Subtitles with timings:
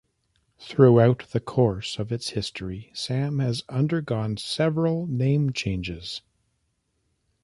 [0.57, 6.23] Throughout the course of its history, Sam has undergone several name changes.